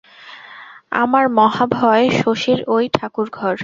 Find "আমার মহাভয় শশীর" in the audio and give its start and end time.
0.95-2.59